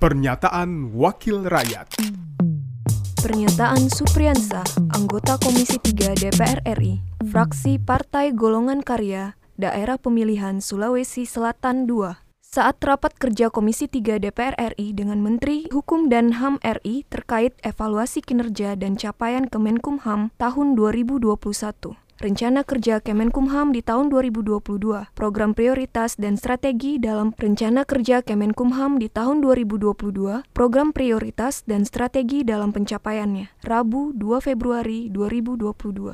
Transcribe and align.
Pernyataan 0.00 0.96
Wakil 0.96 1.44
Rakyat 1.44 2.00
Pernyataan 3.20 3.92
Supriyansa, 3.92 4.64
anggota 4.96 5.36
Komisi 5.36 5.76
3 5.76 6.16
DPR 6.16 6.64
RI, 6.64 7.04
fraksi 7.28 7.76
Partai 7.76 8.32
Golongan 8.32 8.80
Karya, 8.80 9.36
Daerah 9.60 10.00
Pemilihan 10.00 10.64
Sulawesi 10.64 11.28
Selatan 11.28 11.84
II. 11.84 12.16
Saat 12.40 12.80
rapat 12.80 13.12
kerja 13.20 13.52
Komisi 13.52 13.92
3 13.92 14.24
DPR 14.24 14.56
RI 14.72 14.96
dengan 14.96 15.20
Menteri 15.20 15.68
Hukum 15.68 16.08
dan 16.08 16.40
HAM 16.40 16.56
RI 16.64 17.04
terkait 17.12 17.52
evaluasi 17.60 18.24
kinerja 18.24 18.80
dan 18.80 18.96
capaian 18.96 19.44
Kemenkumham 19.52 20.32
tahun 20.40 20.80
2021. 20.80 21.28
Rencana 22.20 22.68
Kerja 22.68 23.00
Kemenkumham 23.00 23.72
di 23.72 23.80
tahun 23.80 24.12
2022, 24.12 24.60
Program 25.16 25.56
Prioritas 25.56 26.20
dan 26.20 26.36
Strategi 26.36 27.00
dalam 27.00 27.32
Rencana 27.32 27.88
Kerja 27.88 28.20
Kemenkumham 28.20 29.00
di 29.00 29.08
tahun 29.08 29.40
2022, 29.40 30.44
Program 30.52 30.92
Prioritas 30.92 31.64
dan 31.64 31.88
Strategi 31.88 32.44
dalam 32.44 32.76
pencapaiannya, 32.76 33.64
Rabu 33.64 34.12
2 34.12 34.36
Februari 34.44 35.08
2022. 35.08 36.12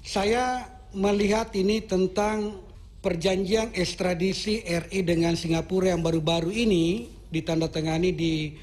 Saya 0.00 0.64
melihat 0.96 1.52
ini 1.52 1.84
tentang 1.84 2.56
perjanjian 3.04 3.76
ekstradisi 3.76 4.64
RI 4.64 5.04
dengan 5.04 5.36
Singapura 5.36 5.92
yang 5.92 6.00
baru-baru 6.00 6.48
ini 6.48 7.12
ditandatangani 7.28 8.16
di 8.16 8.56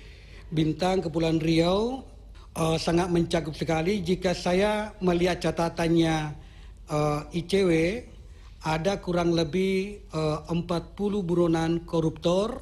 Bintang, 0.50 1.06
Kepulauan 1.06 1.38
Riau, 1.38 2.02
uh, 2.58 2.82
sangat 2.82 3.14
mencakup 3.14 3.54
sekali. 3.54 4.02
Jika 4.02 4.34
saya 4.34 4.98
melihat 5.06 5.38
catatannya 5.38 6.49
uh, 6.90 7.26
ICW 7.32 8.04
ada 8.60 9.00
kurang 9.00 9.32
lebih 9.32 10.04
uh, 10.12 10.44
40 10.52 11.00
buronan 11.24 11.88
koruptor 11.88 12.60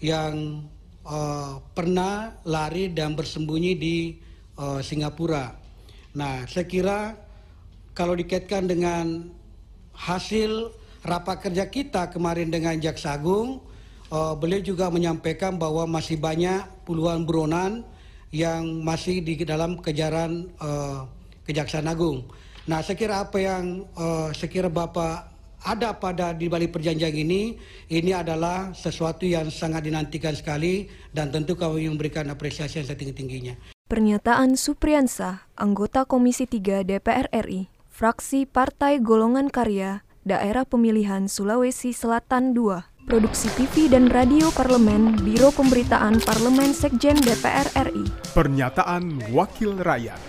yang 0.00 0.64
uh, 1.04 1.60
pernah 1.76 2.32
lari 2.48 2.88
dan 2.94 3.12
bersembunyi 3.12 3.72
di 3.76 3.96
uh, 4.56 4.80
Singapura. 4.80 5.52
Nah, 6.16 6.48
saya 6.48 6.64
kira 6.64 7.12
kalau 7.92 8.16
dikaitkan 8.16 8.64
dengan 8.64 9.28
hasil 9.92 10.72
rapat 11.04 11.50
kerja 11.50 11.68
kita 11.68 12.08
kemarin 12.08 12.48
dengan 12.48 12.78
Jaksa 12.80 13.18
Agung, 13.18 13.60
uh, 14.08 14.32
beliau 14.38 14.62
juga 14.64 14.88
menyampaikan 14.88 15.60
bahwa 15.60 15.84
masih 15.84 16.16
banyak 16.16 16.64
puluhan 16.88 17.28
buronan 17.28 17.84
yang 18.32 18.64
masih 18.84 19.24
di 19.24 19.40
dalam 19.44 19.80
kejaran 19.80 20.48
uh, 20.60 21.04
Kejaksaan 21.48 21.88
Agung. 21.88 22.28
Nah, 22.68 22.84
saya 22.84 23.00
kira 23.00 23.24
apa 23.24 23.40
yang 23.40 23.88
uh, 23.96 24.28
saya 24.36 24.52
kira 24.52 24.68
Bapak 24.68 25.32
ada 25.64 25.96
pada 25.96 26.36
di 26.36 26.52
balik 26.52 26.76
perjanjian 26.76 27.16
ini, 27.16 27.56
ini 27.88 28.12
adalah 28.12 28.76
sesuatu 28.76 29.24
yang 29.24 29.48
sangat 29.48 29.88
dinantikan 29.88 30.36
sekali 30.36 30.86
dan 31.10 31.32
tentu 31.32 31.56
kami 31.56 31.88
memberikan 31.88 32.28
apresiasi 32.28 32.78
yang 32.78 32.86
setinggi-tingginya. 32.86 33.56
Pernyataan 33.88 34.60
Supriyansa, 34.60 35.48
anggota 35.56 36.04
Komisi 36.04 36.44
3 36.44 36.84
DPR 36.84 37.32
RI, 37.32 37.72
fraksi 37.88 38.44
Partai 38.44 39.00
Golongan 39.00 39.48
Karya, 39.48 40.04
Daerah 40.28 40.68
Pemilihan 40.68 41.24
Sulawesi 41.24 41.96
Selatan 41.96 42.52
II. 42.52 42.84
Produksi 43.08 43.48
TV 43.56 43.88
dan 43.88 44.12
Radio 44.12 44.52
Parlemen, 44.52 45.16
Biro 45.24 45.48
Pemberitaan 45.56 46.20
Parlemen 46.20 46.76
Sekjen 46.76 47.16
DPR 47.16 47.88
RI. 47.88 48.04
Pernyataan 48.36 49.32
Wakil 49.32 49.80
Rakyat 49.80 50.20